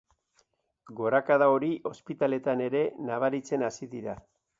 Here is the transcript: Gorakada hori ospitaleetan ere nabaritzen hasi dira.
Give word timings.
Gorakada 0.99 1.49
hori 1.57 1.69
ospitaleetan 1.89 2.65
ere 2.69 2.81
nabaritzen 3.11 3.67
hasi 3.69 3.89
dira. 3.93 4.17